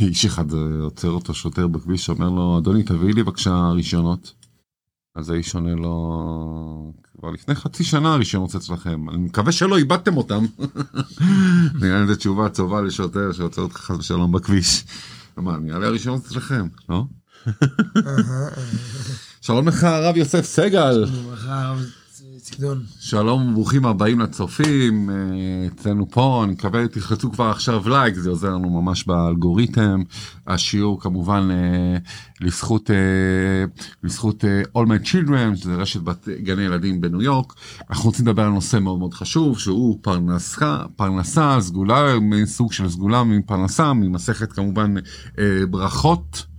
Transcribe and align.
איש 0.00 0.24
אחד 0.24 0.52
עוצר 0.82 1.10
אותו 1.10 1.34
שוטר 1.34 1.66
בכביש, 1.66 2.08
אומר 2.08 2.28
לו, 2.28 2.58
אדוני, 2.58 2.82
תביא 2.82 3.14
לי 3.14 3.22
בבקשה 3.22 3.70
רישיונות. 3.74 4.32
אז 5.16 5.30
האיש 5.30 5.54
עונה 5.54 5.74
לו, 5.74 6.92
כבר 7.18 7.30
לפני 7.30 7.54
חצי 7.54 7.84
שנה 7.84 8.12
הרישיונות 8.14 8.54
אצלכם, 8.54 9.08
אני 9.08 9.18
מקווה 9.18 9.52
שלא 9.52 9.76
איבדתם 9.76 10.16
אותם. 10.16 10.44
נראה 11.80 12.00
לי 12.00 12.06
זו 12.06 12.14
תשובה 12.14 12.48
טובה 12.48 12.80
לשוטר 12.80 13.32
שעוצר 13.32 13.62
אותך 13.62 13.76
חס 13.76 13.98
ושלום 13.98 14.32
בכביש. 14.32 14.84
מה, 15.36 15.56
נראה 15.58 15.78
לי 15.78 15.86
הרישיונות 15.86 16.26
אצלכם, 16.26 16.68
לא? 16.88 17.04
שלום 19.40 19.68
לך 19.68 19.84
הרב 19.84 20.16
יוסף 20.16 20.44
סגל. 20.44 21.04
ברכה, 21.04 21.62
הרב 21.62 22.01
צידון. 22.42 22.82
שלום 23.00 23.48
וברוכים 23.48 23.86
הבאים 23.86 24.20
לצופים 24.20 25.10
אה, 25.10 25.14
אצלנו 25.66 26.10
פה 26.10 26.42
אני 26.44 26.52
מקווה 26.52 26.88
תלחצו 26.88 27.32
כבר 27.32 27.44
עכשיו 27.44 27.88
לייק 27.88 28.14
זה 28.14 28.30
עוזר 28.30 28.48
לנו 28.54 28.82
ממש 28.82 29.04
באלגוריתם 29.04 30.02
השיעור 30.46 31.00
כמובן 31.00 31.48
אה, 31.50 31.98
לזכות 32.40 32.90
אה, 32.90 33.64
לזכות 34.02 34.44
All 34.78 34.86
My 34.86 35.06
Children 35.06 35.56
שזה 35.56 35.74
רשת 35.74 36.00
בת 36.00 36.28
גני 36.28 36.62
ילדים 36.62 37.00
בניו 37.00 37.22
יורק 37.22 37.52
אנחנו 37.90 38.04
רוצים 38.04 38.26
לדבר 38.26 38.42
על 38.42 38.50
נושא 38.50 38.78
מאוד 38.78 38.98
מאוד 38.98 39.14
חשוב 39.14 39.58
שהוא 39.58 39.98
פרנסה 40.02 40.78
פרנסה 40.96 41.56
סגולה 41.60 42.14
סוג 42.44 42.72
של 42.72 42.88
סגולה 42.88 43.24
מפרנסה 43.24 43.92
ממסכת 43.92 44.52
כמובן 44.52 44.94
ברכות. 45.70 46.51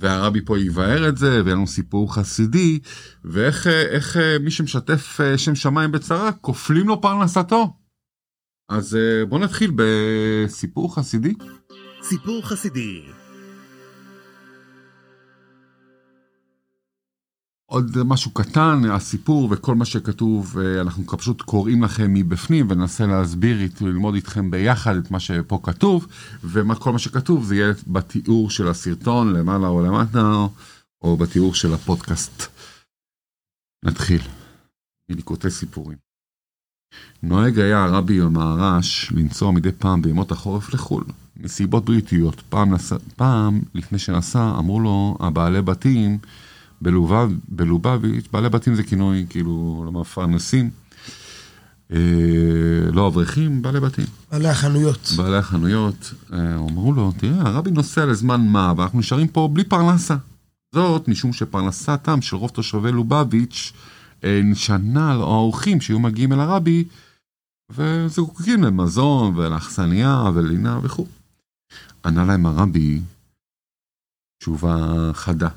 והרבי 0.00 0.44
פה 0.44 0.58
יבאר 0.58 1.08
את 1.08 1.18
זה, 1.18 1.30
ויהיה 1.44 1.56
לנו 1.56 1.66
סיפור 1.66 2.14
חסידי, 2.14 2.78
ואיך 3.24 3.66
איך, 3.66 4.16
מי 4.40 4.50
שמשתף 4.50 5.20
שם 5.36 5.54
שמיים 5.54 5.92
בצרה, 5.92 6.32
כופלים 6.32 6.88
לו 6.88 7.00
פרנסתו. 7.00 7.76
אז 8.68 8.98
בוא 9.28 9.38
נתחיל 9.38 9.72
בסיפור 9.76 10.94
חסידי. 10.94 11.34
סיפור 12.02 12.48
חסידי 12.48 13.02
עוד 17.76 18.02
משהו 18.04 18.30
קטן, 18.30 18.82
הסיפור 18.90 19.48
וכל 19.50 19.74
מה 19.74 19.84
שכתוב, 19.84 20.58
אנחנו 20.80 21.06
פשוט 21.06 21.42
קוראים 21.42 21.82
לכם 21.82 22.14
מבפנים 22.14 22.70
וננסה 22.70 23.06
להסביר, 23.06 23.58
ללמוד 23.80 24.14
איתכם 24.14 24.50
ביחד 24.50 24.96
את 24.96 25.10
מה 25.10 25.20
שפה 25.20 25.60
כתוב, 25.62 26.06
וכל 26.44 26.92
מה 26.92 26.98
שכתוב 26.98 27.44
זה 27.44 27.56
יהיה 27.56 27.72
בתיאור 27.86 28.50
של 28.50 28.68
הסרטון 28.68 29.32
למעלה 29.32 29.68
או 29.68 29.86
למטה, 29.86 30.46
או 31.02 31.16
בתיאור 31.16 31.54
של 31.54 31.74
הפודקאסט. 31.74 32.42
נתחיל. 33.84 34.20
מליקוטי 35.10 35.50
סיפורים. 35.50 35.98
נוהג 37.22 37.58
היה 37.58 37.84
הרבי 37.84 38.20
המהר"ש 38.20 39.12
לנסוע 39.12 39.50
מדי 39.50 39.72
פעם 39.72 40.02
בימות 40.02 40.32
החורף 40.32 40.74
לחו"ל, 40.74 41.04
מסיבות 41.36 41.84
בריאותיות. 41.84 42.40
פעם, 42.48 42.74
נס... 42.74 42.92
פעם 43.16 43.60
לפני 43.74 43.98
שנסע 43.98 44.50
אמרו 44.58 44.80
לו 44.80 45.16
הבעלי 45.20 45.62
בתים, 45.62 46.18
בלובב, 46.80 47.30
בלובביץ', 47.48 48.26
בעלי 48.32 48.48
בתים 48.48 48.74
זה 48.74 48.82
כינוי 48.82 49.26
כאילו 49.28 49.84
למפרנסים, 49.86 50.70
אה, 51.92 51.98
לא 52.92 53.06
אברכים, 53.06 53.62
בעלי 53.62 53.80
בתים. 53.80 54.04
בעלי 54.32 54.48
החנויות. 54.48 55.12
בעלי 55.16 55.36
החנויות, 55.36 56.14
אה, 56.32 56.54
אמרו 56.54 56.92
לו, 56.92 57.12
תראה, 57.16 57.40
הרבי 57.40 57.70
נוסע 57.70 58.06
לזמן 58.06 58.48
מה, 58.48 58.72
ואנחנו 58.76 58.98
נשארים 58.98 59.28
פה 59.28 59.48
בלי 59.52 59.64
פרנסה. 59.64 60.16
זאת 60.74 61.08
משום 61.08 61.32
שפרנסתם 61.32 62.22
של 62.22 62.36
רוב 62.36 62.50
תושבי 62.50 62.92
לובביץ' 62.92 63.72
אה, 64.24 64.40
נשענה 64.44 65.12
על 65.12 65.20
האורחים 65.20 65.80
שהיו 65.80 65.98
מגיעים 65.98 66.32
אל 66.32 66.40
הרבי, 66.40 66.84
וזקוקים 67.70 68.62
למזון 68.62 69.38
ולאכסניה 69.38 70.30
ולינה 70.34 70.80
וכו'. 70.82 71.06
ענה 72.04 72.24
להם 72.24 72.46
הרבי 72.46 73.00
תשובה 74.38 75.10
חדה. 75.14 75.48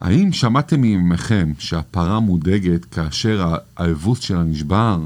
האם 0.00 0.32
שמעתם 0.32 0.80
מימיכם 0.80 1.52
שהפרה 1.58 2.20
מודאגת 2.20 2.84
כאשר 2.84 3.54
האבוס 3.76 4.20
שלה 4.20 4.42
נשבר? 4.42 4.98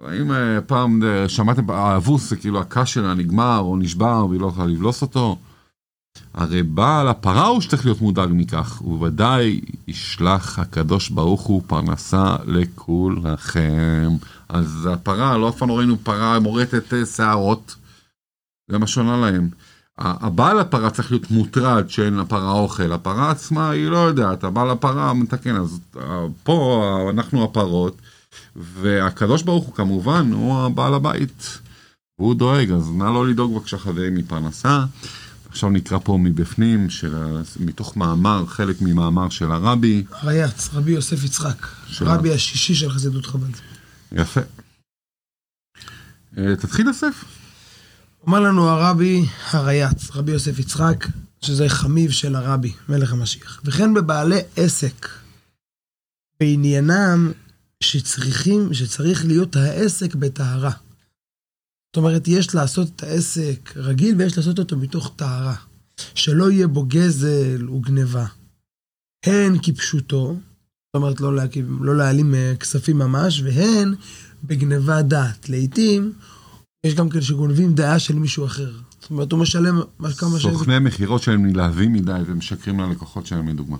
האם 0.00 0.32
אה, 0.32 0.60
פעם 0.60 1.02
אה, 1.02 1.28
שמעתם, 1.28 1.70
האבוס 1.70 2.30
זה 2.30 2.36
כאילו 2.36 2.60
הקש 2.60 2.94
שלה 2.94 3.14
נגמר 3.14 3.58
או 3.58 3.76
נשבר 3.76 4.26
והיא 4.28 4.40
לא 4.40 4.46
יכולה 4.46 4.66
לבלוס 4.66 5.02
אותו? 5.02 5.38
הרי 6.34 6.62
בעל 6.62 7.08
הפרה 7.08 7.46
הוא 7.46 7.60
שצריך 7.60 7.84
להיות 7.84 8.00
מודאג 8.00 8.28
מכך, 8.32 8.82
ובוודאי 8.82 9.60
ישלח 9.88 10.58
הקדוש 10.58 11.08
ברוך 11.10 11.42
הוא 11.42 11.62
פרנסה 11.66 12.36
לכולכם. 12.46 14.08
אז 14.48 14.88
הפרה, 14.92 15.38
לא 15.38 15.48
אף 15.48 15.58
פעם 15.58 15.68
לא 15.68 15.78
ראינו 15.78 15.96
פרה 15.98 16.40
מורטת 16.40 16.94
אה, 16.94 17.06
שערות, 17.06 17.76
זה 18.70 18.78
מה 18.78 18.86
שונה 18.86 19.16
להם. 19.16 19.48
הבעל 19.98 20.58
הפרה 20.58 20.90
צריך 20.90 21.10
להיות 21.10 21.30
מוטרד 21.30 21.90
שאין 21.90 22.16
לפרה 22.16 22.52
אוכל, 22.52 22.92
הפרה 22.92 23.30
עצמה 23.30 23.70
היא 23.70 23.88
לא 23.88 23.98
יודעת, 23.98 24.44
הבעל 24.44 24.70
הפרה 24.70 25.14
מתקן, 25.14 25.56
אז 25.56 25.80
פה 26.42 27.10
אנחנו 27.12 27.44
הפרות, 27.44 27.96
והקדוש 28.56 29.42
ברוך 29.42 29.66
הוא 29.66 29.74
כמובן 29.74 30.32
הוא 30.32 30.58
הבעל 30.58 30.94
הבית, 30.94 31.58
והוא 32.18 32.34
דואג, 32.34 32.70
אז 32.70 32.90
נא 32.90 33.04
לא 33.04 33.28
לדאוג 33.28 33.54
בבקשה 33.54 33.78
חברים 33.78 34.14
מפרנסה. 34.14 34.84
עכשיו 35.48 35.70
נקרא 35.70 35.98
פה 36.04 36.18
מבפנים, 36.20 36.90
של, 36.90 37.14
מתוך 37.60 37.96
מאמר, 37.96 38.46
חלק 38.46 38.76
ממאמר 38.80 39.28
של 39.28 39.52
הרבי. 39.52 40.04
הרייץ, 40.10 40.68
רבי 40.72 40.90
יוסף 40.90 41.24
יצחק, 41.24 41.66
רבי 42.00 42.34
השישי 42.34 42.74
של 42.74 42.90
חסידות 42.90 43.26
חב"ד. 43.26 43.52
יפה. 44.12 44.40
אה, 46.38 46.56
תתחיל 46.56 46.86
יוסף. 46.86 47.24
אומר 48.26 48.40
לנו 48.40 48.68
הרבי 48.68 49.26
הרייץ, 49.50 50.10
רבי 50.10 50.32
יוסף 50.32 50.58
יצחק, 50.58 51.06
שזה 51.40 51.68
חמיב 51.68 52.10
של 52.10 52.36
הרבי, 52.36 52.72
מלך 52.88 53.12
המשיח. 53.12 53.60
וכן 53.64 53.94
בבעלי 53.94 54.40
עסק, 54.56 55.08
בעניינם 56.40 57.32
שצריכים, 57.82 58.74
שצריך 58.74 59.24
להיות 59.24 59.56
העסק 59.56 60.14
בטהרה. 60.14 60.70
זאת 60.70 61.96
אומרת, 61.96 62.28
יש 62.28 62.54
לעשות 62.54 62.88
את 62.96 63.02
העסק 63.02 63.72
רגיל 63.76 64.14
ויש 64.18 64.36
לעשות 64.36 64.58
אותו 64.58 64.76
מתוך 64.76 65.12
טהרה. 65.16 65.54
שלא 66.14 66.50
יהיה 66.50 66.66
בו 66.66 66.84
גזל 66.88 67.68
וגניבה. 67.70 68.26
הן 69.26 69.56
כפשוטו, 69.62 70.36
זאת 70.86 70.94
אומרת, 70.94 71.20
לא, 71.20 71.32
לא 71.80 71.96
להעלים 71.96 72.34
כספים 72.60 72.98
ממש, 72.98 73.42
והן 73.44 73.94
בגניבה 74.44 75.02
דעת. 75.02 75.48
לעתים 75.48 76.12
יש 76.86 76.94
גם 76.94 77.08
כאלה 77.08 77.22
שגונבים 77.22 77.74
דעה 77.74 77.98
של 77.98 78.14
מישהו 78.14 78.46
אחר. 78.46 78.72
זאת 79.00 79.10
אומרת, 79.10 79.32
הוא 79.32 79.40
משלם 79.40 79.80
כמה 80.16 80.38
ש... 80.38 80.42
סוכני 80.42 80.78
מכירות 80.78 81.22
שהם 81.22 81.46
נלהבים 81.46 81.92
מדי 81.92 82.20
ומשקרים 82.26 82.80
ללקוחות 82.80 83.26
שלהם 83.26 83.48
לדוגמה. 83.48 83.76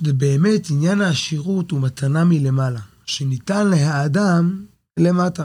באמת, 0.00 0.70
עניין 0.70 1.00
העשירות 1.00 1.70
הוא 1.70 1.80
מתנה 1.80 2.24
מלמעלה, 2.24 2.80
שניתן 3.06 3.66
להאדם 3.66 4.64
למטה. 4.98 5.44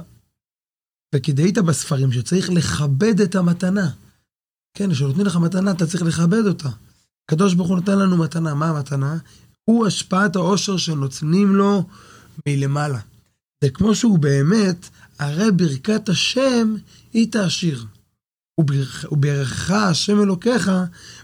וכדאית 1.15 1.57
בספרים 1.57 2.11
שצריך 2.11 2.49
לכבד 2.49 3.21
את 3.21 3.35
המתנה. 3.35 3.89
כן, 4.77 4.91
כשנותנים 4.91 5.25
לך 5.25 5.35
מתנה, 5.35 5.71
אתה 5.71 5.87
צריך 5.87 6.03
לכבד 6.03 6.45
אותה. 6.47 6.69
הקדוש 7.25 7.53
ברוך 7.53 7.69
הוא 7.69 7.77
נותן 7.77 7.99
לנו 7.99 8.17
מתנה. 8.17 8.53
מה 8.53 8.69
המתנה? 8.69 9.17
הוא 9.65 9.87
השפעת 9.87 10.35
העושר 10.35 10.77
שנותנים 10.77 11.55
לו 11.55 11.83
מלמעלה. 12.47 12.99
זה 13.63 13.69
כמו 13.69 13.95
שהוא 13.95 14.19
באמת, 14.19 14.89
הרי 15.19 15.51
ברכת 15.51 16.09
השם 16.09 16.75
היא 17.13 17.31
תעשיר. 17.31 17.85
וברכך 19.11 19.71
השם 19.71 20.21
אלוקיך 20.21 20.71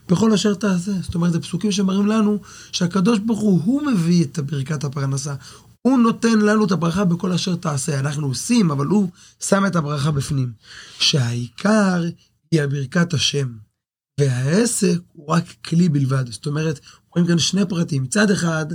בכל 0.10 0.34
אשר 0.34 0.54
תעשה. 0.54 0.92
זאת 1.02 1.16
אומרת, 1.16 1.32
זה 1.32 1.40
פסוקים 1.40 1.72
שמראים 1.72 2.08
לנו 2.08 2.40
שהקדוש 2.72 3.20
ברוך 3.20 3.40
הוא, 3.40 3.62
הוא 3.64 3.82
מביא 3.82 4.24
את 4.24 4.40
ברכת 4.40 4.84
הפרנסה. 4.84 5.36
הוא 5.82 6.00
נותן 6.00 6.40
לנו 6.40 6.66
את 6.66 6.72
הברכה 6.72 7.06
בכל 7.06 7.32
אשר 7.32 7.56
תעשה. 7.56 8.00
אנחנו 8.00 8.28
עושים, 8.28 8.72
אבל 8.72 8.86
הוא 8.86 9.10
שם 9.40 9.66
את 9.66 9.76
הברכה 9.76 10.12
בפנים. 10.12 10.52
שהעיקר 11.00 12.04
היא 12.52 12.62
הברכת 12.62 13.14
השם. 13.14 13.48
והעסק 14.20 14.98
הוא 15.14 15.28
רק 15.28 15.44
כלי 15.66 15.90
בלבד. 15.90 16.32
זאת 16.32 16.46
אומרת, 16.46 16.80
רואים 17.16 17.28
כאן 17.28 17.40
שני 17.40 17.66
פרטים. 17.66 18.04
מצד 18.04 18.32
אחד, 18.32 18.66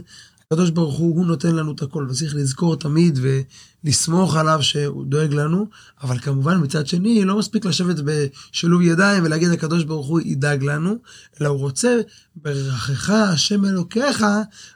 הקדוש 0.53 0.71
ברוך 0.71 0.95
הוא, 0.95 1.17
הוא 1.17 1.27
נותן 1.27 1.57
לנו 1.57 1.73
את 1.73 1.83
הכל, 1.83 2.07
וצריך 2.11 2.35
לזכור 2.35 2.77
תמיד 2.77 3.19
ולסמוך 3.23 4.37
עליו 4.37 4.63
שהוא 4.63 5.05
דואג 5.07 5.35
לנו, 5.35 5.67
אבל 6.03 6.19
כמובן 6.19 6.63
מצד 6.63 6.87
שני, 6.87 7.25
לא 7.25 7.39
מספיק 7.39 7.65
לשבת 7.65 7.97
בשילוב 8.05 8.83
ידיים 8.83 9.25
ולהגיד 9.25 9.51
הקדוש 9.51 9.85
ברוך 9.85 10.07
הוא 10.07 10.21
ידאג 10.21 10.65
לנו, 10.65 10.97
אלא 11.41 11.49
הוא 11.49 11.59
רוצה, 11.59 12.01
ברכך 12.37 13.11
השם 13.11 13.65
אלוקיך 13.65 14.25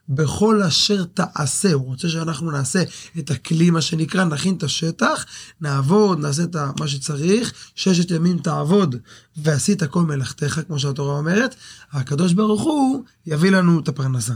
בכל 0.09 0.63
אשר 0.63 1.05
תעשה. 1.05 1.73
הוא 1.73 1.85
רוצה 1.85 2.09
שאנחנו 2.09 2.51
נעשה 2.51 2.83
את 3.19 3.31
הכלי, 3.31 3.71
מה 3.71 3.81
שנקרא, 3.81 4.25
נכין 4.25 4.55
את 4.57 4.63
השטח, 4.63 5.27
נעבוד, 5.61 6.21
נעשה 6.21 6.43
את 6.43 6.57
מה 6.81 6.89
שצריך, 6.89 7.53
ששת 7.75 8.11
ימים 8.11 8.39
תעבוד 8.39 8.97
ועשית 9.37 9.83
כל 9.83 10.03
מלאכתך, 10.03 10.61
כמו 10.67 10.79
שהתורה 10.79 11.19
אומרת, 11.19 11.55
הקדוש 11.93 12.33
ברוך 12.33 12.63
הוא 12.63 13.05
יביא 13.27 13.51
לנו 13.51 13.81
את 13.81 13.89
הפרנסה. 13.89 14.35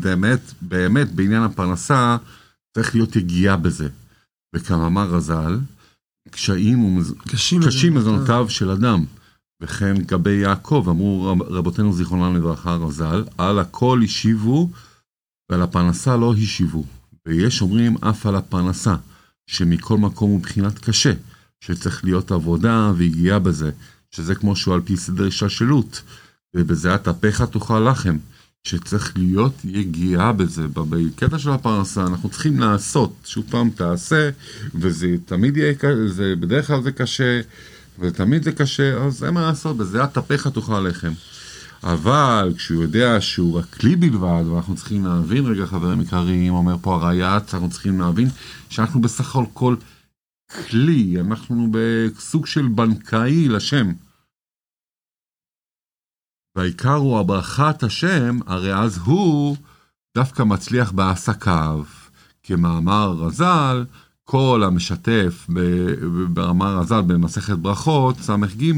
באמת, 0.00 0.40
באמת, 0.62 1.12
בעניין 1.12 1.42
הפרנסה, 1.42 2.16
צריך 2.74 2.94
להיות 2.94 3.16
יגיעה 3.16 3.56
בזה. 3.56 3.88
וכמאמר 4.54 5.08
רז"ל, 5.08 5.58
קשיים, 6.30 6.84
ומז... 6.84 7.14
קשים. 7.28 7.62
קשים 7.66 7.94
מזונותיו. 7.94 8.24
מזונותיו 8.24 8.50
של 8.50 8.70
אדם. 8.70 9.04
וכן 9.62 9.96
לגבי 9.96 10.30
יעקב, 10.30 10.86
אמרו 10.90 11.24
רב- 11.24 11.42
רבותינו 11.42 11.92
זיכרונם 11.92 12.36
לברכה 12.36 12.74
רז"ל, 12.74 13.24
על 13.38 13.58
הכל 13.58 14.00
השיבו 14.04 14.70
ועל 15.50 15.62
הפרנסה 15.62 16.16
לא 16.16 16.34
השיבו. 16.34 16.84
ויש 17.26 17.62
אומרים 17.62 17.96
אף 18.00 18.26
על 18.26 18.36
הפרנסה, 18.36 18.96
שמכל 19.46 19.98
מקום 19.98 20.30
הוא 20.30 20.38
מבחינת 20.38 20.78
קשה, 20.78 21.12
שצריך 21.60 22.04
להיות 22.04 22.30
עבודה 22.30 22.92
והגיעה 22.96 23.38
בזה, 23.38 23.70
שזה 24.10 24.34
כמו 24.34 24.56
שהוא 24.56 24.74
על 24.74 24.80
פי 24.80 24.96
סדר 24.96 25.26
השתלשלות, 25.26 26.02
ובזיעת 26.56 27.08
אפיך 27.08 27.42
תאכל 27.42 27.90
לחם, 27.90 28.16
שצריך 28.66 29.12
להיות 29.16 29.52
יגיעה 29.64 30.32
בזה. 30.32 30.62
בקטע 30.74 31.38
של 31.38 31.50
הפרנסה 31.50 32.06
אנחנו 32.06 32.28
צריכים 32.28 32.60
לעשות, 32.60 33.12
שוב 33.24 33.44
פעם 33.50 33.70
תעשה, 33.70 34.30
וזה 34.74 35.16
תמיד 35.24 35.56
יהיה, 35.56 35.74
ק- 35.74 36.06
זה, 36.06 36.34
בדרך 36.40 36.66
כלל 36.66 36.82
זה 36.82 36.92
קשה, 36.92 37.40
ותמיד 37.98 38.42
זה 38.42 38.52
קשה, 38.52 38.96
אז 38.96 39.24
אין 39.24 39.34
מה 39.34 39.40
לעשות, 39.40 39.76
בזיעת 39.76 40.18
אפיך 40.18 40.46
תאכל 40.46 40.80
לחם. 40.80 41.12
אבל 41.82 42.52
כשהוא 42.56 42.82
יודע 42.82 43.20
שהוא 43.20 43.58
רק 43.58 43.64
כלי 43.64 43.96
בלבד, 43.96 44.44
ואנחנו 44.50 44.76
צריכים 44.76 45.06
להבין, 45.06 45.46
רגע 45.46 45.66
חברים 45.66 46.00
יקרים, 46.00 46.54
אומר 46.54 46.76
פה 46.80 46.94
הרייץ, 46.94 47.54
אנחנו 47.54 47.70
צריכים 47.70 48.00
להבין 48.00 48.28
שאנחנו 48.68 49.00
בסך 49.00 49.28
הכל 49.36 49.44
כל 49.52 49.76
כלי, 50.70 51.16
אנחנו 51.20 51.68
בסוג 51.70 52.46
של 52.46 52.68
בנקאי 52.68 53.48
לשם. 53.48 53.92
והעיקר 56.56 56.94
הוא 56.94 57.18
הברכת 57.18 57.82
השם, 57.82 58.38
הרי 58.46 58.74
אז 58.74 58.98
הוא 59.04 59.56
דווקא 60.16 60.42
מצליח 60.42 60.92
בעסקיו. 60.92 61.84
כמאמר 62.42 63.14
רז"ל, 63.18 63.84
כל 64.24 64.62
המשתף, 64.66 65.46
ב- 65.52 66.04
ברמה 66.34 66.70
רז"ל 66.70 67.00
במסכת 67.00 67.58
ברכות, 67.58 68.16
ס"ג, 68.18 68.72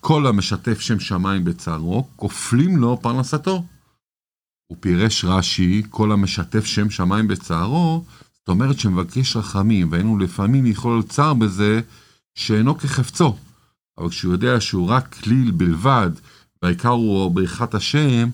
כל 0.00 0.26
המשתף 0.26 0.80
שם 0.80 1.00
שמיים 1.00 1.44
בצערו, 1.44 2.08
כופלים 2.16 2.76
לו 2.76 2.98
פרנסתו. 3.02 3.64
הוא 4.66 4.78
פירש 4.80 5.24
רש"י, 5.24 5.82
כל 5.90 6.12
המשתף 6.12 6.64
שם 6.64 6.90
שמיים 6.90 7.28
בצערו, 7.28 8.04
זאת 8.34 8.48
אומרת 8.48 8.78
שמבקש 8.78 9.36
רחמים, 9.36 9.92
והיינו 9.92 10.18
לפעמים 10.18 10.66
יכול 10.66 11.02
צער 11.02 11.34
בזה 11.34 11.80
שאינו 12.34 12.78
כחפצו. 12.78 13.36
אבל 13.98 14.08
כשהוא 14.08 14.32
יודע 14.32 14.60
שהוא 14.60 14.88
רק 14.88 15.14
כליל 15.14 15.50
בלבד, 15.50 16.10
והעיקר 16.62 16.88
הוא 16.88 17.30
בריחת 17.30 17.74
השם, 17.74 18.28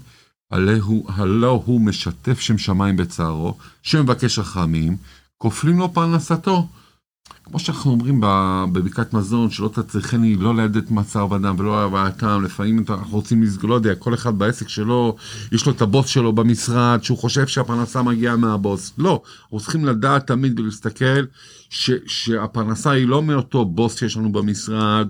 הלא 0.50 0.73
הוא, 0.82 1.11
הלא 1.12 1.62
הוא 1.67 1.81
משתף 1.81 2.41
שם 2.41 2.59
שמיים 2.59 2.97
בצערו, 2.97 3.55
שמבקש 3.82 4.38
רחמים, 4.38 4.97
כופלים 5.38 5.79
לו 5.79 5.93
פרנסתו. 5.93 6.69
כמו 7.44 7.59
שאנחנו 7.59 7.91
אומרים 7.91 8.21
ב- 8.21 8.65
בברכת 8.73 9.12
מזון, 9.12 9.50
שלא 9.50 9.69
תצריכני 9.69 10.37
לא 10.37 10.56
לידת 10.56 10.91
מצר 10.91 11.37
אדם 11.37 11.56
ולא 11.59 11.85
הבאתם, 11.85 12.43
לפעמים 12.44 12.82
אתה- 12.82 12.94
אנחנו 12.94 13.17
רוצים 13.17 13.43
לסגור, 13.43 13.71
לא 13.71 13.75
יודע, 13.75 13.94
כל 13.94 14.15
אחד 14.15 14.38
בעסק 14.38 14.69
שלו, 14.69 15.17
יש 15.53 15.67
לו 15.67 15.73
את 15.73 15.82
הבוס 15.82 16.06
שלו 16.06 16.32
במשרד, 16.32 16.99
שהוא 17.03 17.19
חושב 17.19 17.47
שהפרנסה 17.47 18.03
מגיעה 18.03 18.37
מהבוס. 18.37 18.93
לא, 18.99 19.23
אנחנו 19.43 19.61
צריכים 19.61 19.85
לדעת 19.85 20.26
תמיד 20.26 20.61
ולהסתכל 20.61 21.25
שהפרנסה 22.06 22.91
היא 22.91 23.06
לא 23.09 23.23
מאותו 23.23 23.65
בוס 23.65 23.99
שיש 23.99 24.17
לנו 24.17 24.32
במשרד, 24.32 25.09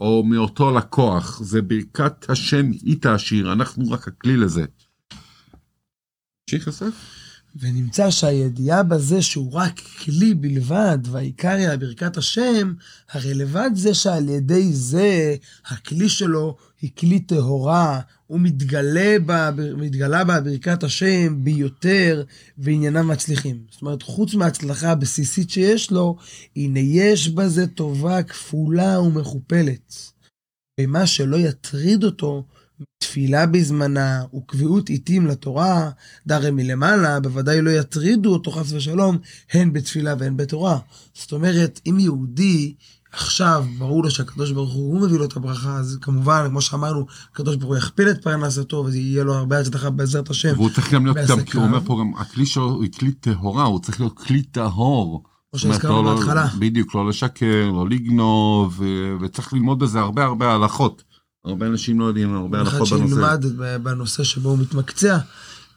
או 0.00 0.22
מאותו 0.26 0.70
לקוח, 0.70 1.40
זה 1.42 1.62
ברכת 1.62 2.30
השם 2.30 2.70
היא 2.82 2.96
תעשיר, 3.00 3.52
אנחנו 3.52 3.90
רק 3.90 4.08
הכלי 4.08 4.36
לזה. 4.36 4.64
תמשיך 6.46 6.66
יוסף? 6.66 7.23
ונמצא 7.56 8.10
שהידיעה 8.10 8.82
בזה 8.82 9.22
שהוא 9.22 9.52
רק 9.52 9.80
כלי 10.04 10.34
בלבד, 10.34 10.98
והעיקר 11.10 11.48
היא 11.48 11.76
ברכת 11.76 12.16
השם, 12.16 12.72
הרי 13.10 13.34
לבד 13.34 13.70
זה 13.74 13.94
שעל 13.94 14.28
ידי 14.28 14.72
זה 14.72 15.36
הכלי 15.66 16.08
שלו 16.08 16.56
היא 16.82 16.90
כלי 16.98 17.20
טהורה, 17.20 18.00
הוא 18.26 18.40
מתגלה 18.40 19.16
בה, 19.26 19.50
מתגלה 19.76 20.24
בה 20.24 20.40
ברכת 20.40 20.84
השם 20.84 21.44
ביותר, 21.44 22.24
וענייניו 22.58 23.04
מצליחים. 23.04 23.62
זאת 23.70 23.82
אומרת, 23.82 24.02
חוץ 24.02 24.34
מההצלחה 24.34 24.90
הבסיסית 24.90 25.50
שיש 25.50 25.90
לו, 25.90 26.16
הנה 26.56 26.80
יש 26.80 27.28
בזה 27.28 27.66
טובה 27.66 28.22
כפולה 28.22 29.00
ומכופלת. 29.00 29.94
ומה 30.80 31.06
שלא 31.06 31.36
יטריד 31.36 32.04
אותו, 32.04 32.44
תפילה 32.98 33.46
בזמנה 33.46 34.22
וקביעות 34.34 34.88
עיתים 34.88 35.26
לתורה, 35.26 35.90
דרי 36.26 36.50
מלמעלה, 36.50 37.20
בוודאי 37.20 37.62
לא 37.62 37.70
יטרידו 37.70 38.32
אותו 38.32 38.50
חס 38.50 38.72
ושלום, 38.72 39.18
הן 39.52 39.72
בתפילה 39.72 40.14
והן 40.18 40.36
בתורה. 40.36 40.78
זאת 41.14 41.32
אומרת, 41.32 41.80
אם 41.86 41.98
יהודי 41.98 42.74
עכשיו, 43.12 43.64
ברור 43.78 44.04
לו 44.04 44.10
שהקדוש 44.10 44.52
ברוך 44.52 44.72
הוא, 44.72 44.92
הוא 44.92 45.06
מביא 45.06 45.18
לו 45.18 45.24
את 45.24 45.36
הברכה, 45.36 45.76
אז 45.76 45.98
כמובן, 46.00 46.46
כמו 46.48 46.60
שאמרנו, 46.60 47.06
הקדוש 47.32 47.56
ברוך 47.56 47.70
הוא 47.70 47.76
יכפיל 47.76 48.10
את 48.10 48.22
פרנסתו, 48.22 48.84
ויהיה 48.86 49.24
לו 49.24 49.34
הרבה 49.34 49.58
הצלחה 49.60 49.90
בעזרת 49.90 50.30
השם. 50.30 50.52
והוא 50.54 50.70
צריך 50.70 50.92
גם 50.92 51.06
להיות, 51.06 51.18
גם. 51.28 51.40
כי 51.44 51.56
הוא 51.56 51.66
אומר 51.66 51.80
פה 51.84 51.96
גם, 52.00 52.12
הכלי 52.20 52.46
שלו 52.46 52.70
הוא 52.70 52.84
כלי 52.98 53.12
טהורה, 53.12 53.64
הוא 53.64 53.80
צריך 53.80 54.00
להיות 54.00 54.18
כלי 54.18 54.42
טהור. 54.42 55.22
כמו 55.50 55.58
שהזכרנו 55.60 56.02
לא- 56.02 56.10
לא- 56.10 56.16
בהתחלה. 56.16 56.46
בדיוק, 56.58 56.94
לא 56.94 57.08
לשקר, 57.08 57.70
לא 57.72 57.88
לגנוב, 57.88 58.82
וצריך 59.20 59.52
ללמוד 59.52 59.78
בזה 59.78 60.00
הרבה 60.00 60.24
הרבה 60.24 60.54
הלכות. 60.54 61.02
הרבה 61.44 61.66
אנשים 61.66 62.00
לא 62.00 62.04
יודעים 62.04 62.34
הרבה 62.34 62.62
אחד 62.62 62.72
הלכות 62.74 62.88
בנושא. 62.98 63.14
שילמד 63.14 63.44
ב- 63.56 63.76
בנושא 63.82 64.24
שבו 64.24 64.48
הוא 64.48 64.58
מתמקצע, 64.58 65.18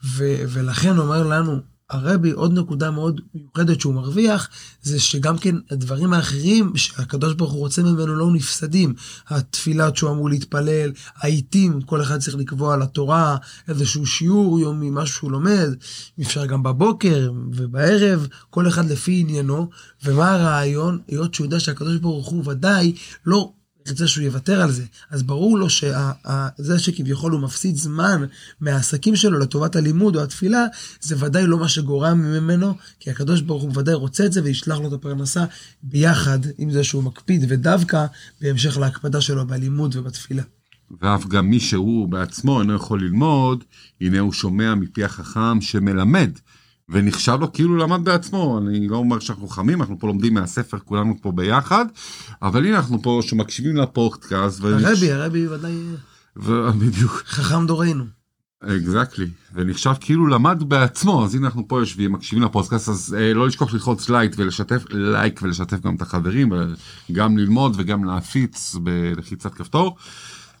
ו- 0.04 0.42
ולכן 0.48 0.98
אומר 0.98 1.26
לנו 1.26 1.58
הרבי 1.90 2.30
עוד 2.30 2.58
נקודה 2.58 2.90
מאוד 2.90 3.20
מיוחדת 3.34 3.80
שהוא 3.80 3.94
מרוויח, 3.94 4.48
זה 4.82 5.00
שגם 5.00 5.38
כן 5.38 5.54
הדברים 5.70 6.12
האחרים 6.12 6.72
שהקדוש 6.76 7.34
ברוך 7.34 7.52
הוא 7.52 7.58
רוצה 7.58 7.82
ממנו 7.82 8.14
לא 8.14 8.30
נפסדים. 8.32 8.94
התפילה 9.28 9.90
שהוא 9.94 10.10
אמור 10.10 10.30
להתפלל, 10.30 10.90
העיתים, 11.16 11.80
כל 11.82 12.02
אחד 12.02 12.18
צריך 12.20 12.36
לקבוע 12.36 12.76
לתורה 12.76 13.36
איזשהו 13.68 14.06
שיעור 14.06 14.60
יומי, 14.60 14.90
משהו 14.92 15.14
שהוא 15.16 15.30
לומד, 15.30 15.74
אפשר 16.20 16.46
גם 16.46 16.62
בבוקר 16.62 17.30
ובערב, 17.52 18.26
כל 18.50 18.68
אחד 18.68 18.90
לפי 18.90 19.20
עניינו. 19.20 19.70
ומה 20.04 20.32
הרעיון? 20.32 20.98
היות 21.08 21.34
שהוא 21.34 21.44
יודע 21.44 21.60
שהקדוש 21.60 21.96
ברוך 21.96 22.28
הוא 22.28 22.42
ודאי 22.46 22.92
לא 23.26 23.52
ירצה 23.88 24.06
שהוא 24.06 24.24
יוותר 24.24 24.62
על 24.62 24.70
זה. 24.70 24.84
אז 25.10 25.22
ברור 25.22 25.58
לו 25.58 25.70
שזה 25.70 26.78
שכביכול 26.78 27.32
הוא 27.32 27.40
מפסיד 27.40 27.76
זמן 27.76 28.24
מהעסקים 28.60 29.16
שלו 29.16 29.38
לטובת 29.38 29.76
הלימוד 29.76 30.16
או 30.16 30.22
התפילה, 30.22 30.64
זה 31.00 31.16
ודאי 31.18 31.46
לא 31.46 31.58
מה 31.58 31.68
שגורם 31.68 32.18
ממנו, 32.18 32.74
כי 33.00 33.10
הקדוש 33.10 33.40
ברוך 33.40 33.62
הוא 33.62 33.72
ודאי 33.74 33.94
רוצה 33.94 34.26
את 34.26 34.32
זה 34.32 34.42
וישלח 34.44 34.78
לו 34.78 34.88
את 34.88 34.92
הפרנסה 34.92 35.44
ביחד 35.82 36.38
עם 36.58 36.70
זה 36.70 36.84
שהוא 36.84 37.02
מקפיד, 37.02 37.44
ודווקא 37.48 38.06
בהמשך 38.40 38.78
להקפדה 38.78 39.20
שלו 39.20 39.46
בלימוד 39.46 39.96
ובתפילה. 39.96 40.42
ואף 41.02 41.26
גם 41.26 41.50
מי 41.50 41.60
שהוא 41.60 42.08
בעצמו 42.08 42.60
אינו 42.60 42.74
יכול 42.74 43.02
ללמוד, 43.02 43.64
הנה 44.00 44.18
הוא 44.18 44.32
שומע 44.32 44.74
מפי 44.74 45.04
החכם 45.04 45.60
שמלמד, 45.60 46.30
ונחשב 46.88 47.36
לו 47.40 47.52
כאילו 47.52 47.76
למד 47.76 48.04
בעצמו. 48.04 48.58
אני 48.58 48.88
לא 48.88 48.96
אומר 48.96 49.18
שאנחנו 49.18 49.48
חכמים, 49.48 49.80
אנחנו 49.80 49.98
פה 49.98 50.06
לומדים 50.06 50.34
מהספר 50.34 50.78
כולנו 50.78 51.14
פה 51.22 51.32
ביחד, 51.32 51.86
אבל 52.42 52.66
הנה 52.66 52.76
אנחנו 52.76 53.02
פה 53.02 53.20
שמקשיבים 53.22 53.76
לפודקאסט. 53.76 54.60
הרבי, 54.64 55.12
הרבי 55.12 55.48
ודאי 55.48 55.74
בדיוק. 56.78 57.22
חכם 57.26 57.66
דורנו. 57.66 58.04
exactly, 58.64 59.26
ונחשב 59.54 59.92
כאילו 60.00 60.26
למד 60.26 60.62
בעצמו, 60.66 61.24
אז 61.24 61.34
הנה 61.34 61.46
אנחנו 61.46 61.68
פה 61.68 61.80
יושבים, 61.80 62.12
מקשיבים 62.12 62.44
לפודקאסט, 62.44 62.88
אז 62.88 63.16
אה, 63.18 63.34
לא 63.34 63.46
לשכוח 63.46 63.72
ללחוץ 63.72 64.08
לייק 64.08 64.32
ולשתף, 64.36 64.84
לייק 64.90 65.40
ולשתף 65.42 65.80
גם 65.80 65.94
את 65.96 66.02
החברים, 66.02 66.52
גם 67.12 67.38
ללמוד 67.38 67.74
וגם 67.76 68.04
להפיץ 68.04 68.76
בלחיצת 68.82 69.54
כפתור. 69.54 69.96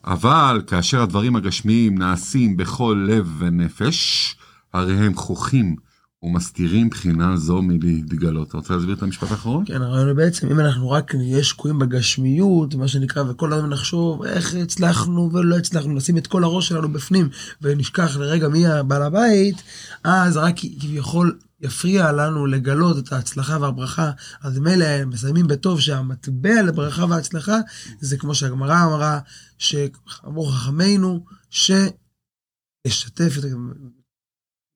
אבל 0.04 0.62
כאשר 0.66 1.02
הדברים 1.02 1.36
הגשמיים 1.36 1.98
נעשים 1.98 2.56
בכל 2.56 3.06
לב 3.08 3.32
ונפש, 3.38 4.36
הרי 4.72 4.94
הם 4.94 5.14
חוכים 5.14 5.76
ומסתירים 6.22 6.90
בחינה 6.90 7.36
זו 7.36 7.62
מלהתגלות. 7.62 8.48
אתה 8.48 8.56
רוצה 8.56 8.74
להסביר 8.74 8.94
את 8.94 9.02
המשפט 9.02 9.30
האחרון? 9.30 9.64
כן, 9.66 9.82
הרעיון 9.82 10.08
הוא 10.08 10.16
בעצם, 10.16 10.48
אם 10.50 10.60
אנחנו 10.60 10.90
רק 10.90 11.14
נהיה 11.14 11.44
שקועים 11.44 11.78
בגשמיות, 11.78 12.74
מה 12.74 12.88
שנקרא, 12.88 13.22
וכל 13.30 13.52
הזמן 13.52 13.68
נחשוב 13.68 14.24
איך 14.24 14.54
הצלחנו 14.54 15.30
ולא 15.32 15.56
הצלחנו, 15.56 15.94
נשים 15.94 16.18
את 16.18 16.26
כל 16.26 16.44
הראש 16.44 16.68
שלנו 16.68 16.88
בפנים, 16.88 17.28
ונשכח 17.62 18.16
לרגע 18.16 18.48
מי 18.48 18.66
הבעל 18.66 19.02
הבית, 19.02 19.62
אז 20.04 20.36
רק 20.36 20.54
כביכול 20.80 21.38
יפריע 21.60 22.12
לנו 22.12 22.46
לגלות 22.46 22.98
את 22.98 23.12
ההצלחה 23.12 23.58
והברכה, 23.60 24.10
אז 24.42 24.58
מילא 24.58 25.04
מסיימים 25.04 25.46
בטוב 25.46 25.80
שהמטבע 25.80 26.62
לברכה 26.62 27.04
והצלחה, 27.04 27.56
זה 28.00 28.16
כמו 28.16 28.34
שהגמרא 28.34 28.84
אמרה, 28.84 29.18
שאמרו 29.58 30.46
חכמינו, 30.46 31.24
שישתף 31.50 33.38
את... 33.38 33.44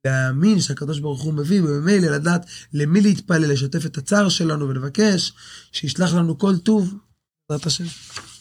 להאמין 0.05 0.61
שהקדוש 0.61 0.99
ברוך 0.99 1.23
הוא 1.23 1.35
מביא, 1.35 1.63
וממילא 1.63 2.09
לדעת 2.09 2.47
למי 2.73 3.01
להתפלל, 3.01 3.53
לשתף 3.53 3.87
את 3.87 3.99
הצער 3.99 4.29
שלנו 4.29 4.69
ולבקש 4.69 5.33
שישלח 5.73 6.15
לנו 6.15 6.39
כל 6.39 6.57
טוב, 6.57 6.95
בעזרת 7.51 7.67
השם. 7.67 7.85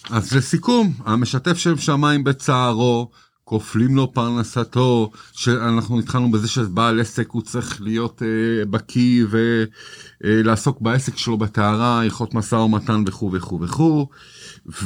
אז 0.10 0.34
לסיכום, 0.34 0.94
המשתף 1.06 1.58
שם 1.58 1.78
שמיים 1.78 2.24
בצערו, 2.24 3.12
כופלים 3.52 3.96
לו 3.96 4.14
פרנסתו, 4.14 5.12
שאנחנו 5.32 6.00
התחלנו 6.00 6.32
בזה 6.32 6.48
שבעל 6.48 7.00
עסק 7.00 7.30
הוא 7.32 7.42
צריך 7.42 7.82
להיות 7.82 8.22
אה, 8.22 8.66
בקיא 8.66 9.26
ולעסוק 9.30 10.78
אה, 10.78 10.84
בעסק 10.84 11.18
שלו 11.18 11.38
בטהרה, 11.38 12.02
הלכות 12.02 12.34
משא 12.34 12.56
ומתן 12.56 13.04
וכו' 13.08 13.32
וכו' 13.34 13.60
וכו', 13.62 14.08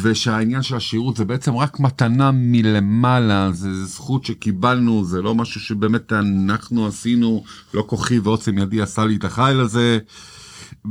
ושהעניין 0.02 0.62
של 0.62 0.76
השירות 0.76 1.18
זה 1.18 1.26
בעצם 1.26 1.56
רק 1.56 1.80
מתנה 1.80 2.32
מלמעלה, 2.34 3.50
זה 3.54 3.86
זכות 3.86 4.26
שקיבלנו, 4.26 5.06
זה 5.06 5.22
לא 5.22 5.36
משהו 5.36 5.62
שבאמת 5.62 6.14
אנחנו 6.14 6.88
עשינו, 6.88 7.44
לא 7.74 7.84
כוחי 7.88 8.20
ועוצם 8.20 8.58
ידי 8.58 8.82
עשה 8.82 9.06
לי 9.06 9.16
את 9.16 9.24
החיל 9.24 9.60
הזה. 9.60 10.00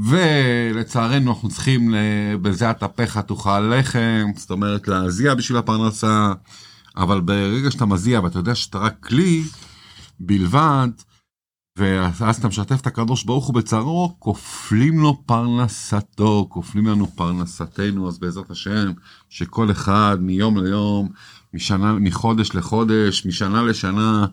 ולצערנו 0.09 1.31
אנחנו 1.31 1.49
צריכים 1.49 1.95
בזה 2.43 2.71
אטפך 2.71 3.19
תאכל 3.19 3.61
לחם, 3.61 4.26
זאת 4.37 4.50
אומרת 4.50 4.88
להזיע 4.88 5.35
בשביל 5.35 5.59
הפרנסה, 5.59 6.33
אבל 6.97 7.21
ברגע 7.21 7.71
שאתה 7.71 7.87
מזיע 7.87 8.21
ואתה 8.21 8.39
יודע 8.39 8.55
שאתה 8.55 8.79
רק 8.79 8.95
כלי 9.01 9.43
בלבד, 10.21 10.89
ואז 11.79 12.37
אתה 12.37 12.49
משתף 12.49 12.81
את 12.81 12.87
הקדוש 12.87 13.25
ברוך 13.25 13.47
הוא 13.47 13.55
בצערו, 13.55 14.17
כופלים 14.19 15.01
לו 15.01 15.23
פרנסתו, 15.27 16.47
כופלים 16.51 16.87
לנו 16.87 17.07
פרנסתנו, 17.07 18.09
אז 18.09 18.19
בעזרת 18.19 18.51
השם, 18.51 18.93
שכל 19.29 19.71
אחד 19.71 20.17
מיום 20.21 20.59
ליום, 20.59 21.09
משנה, 21.55 21.93
מחודש 21.93 22.55
לחודש, 22.55 23.27
משנה 23.27 23.63
לשנה, 23.63 24.27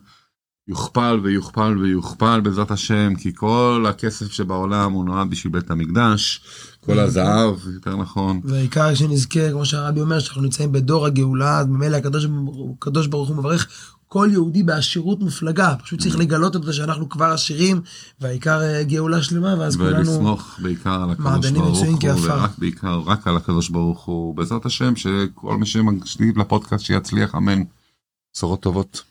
יוכפל 0.68 1.20
ויוכפל 1.22 1.78
ויוכפל 1.78 2.40
בעזרת 2.40 2.70
השם, 2.70 3.14
כי 3.14 3.34
כל 3.34 3.86
הכסף 3.88 4.32
שבעולם 4.32 4.92
הוא 4.92 5.04
נועד 5.04 5.30
בשביל 5.30 5.52
בית 5.52 5.70
המקדש, 5.70 6.40
כל 6.80 6.98
הזהב, 6.98 7.54
יותר 7.74 7.96
נכון. 7.96 8.40
והעיקר 8.44 8.94
שנזכה, 8.94 9.50
כמו 9.50 9.64
שהרבי 9.64 10.00
אומר, 10.00 10.18
שאנחנו 10.18 10.42
נמצאים 10.42 10.72
בדור 10.72 11.06
הגאולה, 11.06 11.58
אז 11.58 11.66
ממילא 11.66 11.96
הקדוש, 11.96 12.26
הקדוש 12.78 13.06
ברוך 13.06 13.28
הוא 13.28 13.36
מברך 13.36 13.68
כל 14.08 14.28
יהודי 14.32 14.62
בעשירות 14.62 15.20
מופלגה, 15.20 15.74
פשוט 15.82 16.00
צריך 16.00 16.18
לגלות 16.18 16.56
את 16.56 16.62
זה 16.62 16.72
שאנחנו 16.72 17.08
כבר 17.08 17.24
עשירים, 17.24 17.80
והעיקר 18.20 18.62
אה, 18.62 18.82
גאולה 18.82 19.22
שלמה, 19.22 19.54
ואז 19.58 19.76
כולנו... 19.76 19.98
ולסמוך 19.98 20.58
בעיקר 20.62 21.02
על 21.02 21.10
הקדוש 21.10 21.50
ברוך 21.50 21.78
הוא, 21.78 22.20
ורק 22.22 22.58
בעיקר, 22.58 23.02
רק 23.06 23.26
על 23.26 23.36
הקדוש 23.36 23.68
ברוך 23.68 24.04
הוא, 24.04 24.36
בעזרת 24.36 24.66
השם, 24.66 24.96
שכל 24.96 25.56
מי 25.56 25.66
שמקשיב 25.66 26.38
לפודקאסט 26.38 26.84
שיצליח, 26.84 27.34
אמן. 27.34 27.62
בשורות 28.34 28.60
טובות. 28.60 29.02